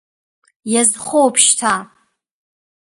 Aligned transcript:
Иазхоуп 0.71 1.35
шьҭа! 1.43 1.73